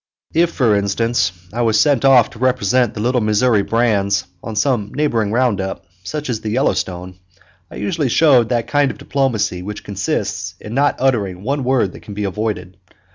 [0.33, 4.91] If, for instance, I was sent off to represent the Little Missouri brands on some
[4.95, 7.19] neighboring round up, such as the Yellowstone,
[7.69, 11.99] I usually showed that kind of diplomacy which consists in not uttering one word that
[12.01, 12.77] can be avoided.